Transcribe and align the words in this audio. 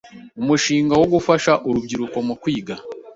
umushinga 0.41 0.93
wo 1.01 1.07
gufasha 1.13 1.51
urubyiruko 1.67 2.17
mu 2.27 2.35
kwiga 2.41 2.75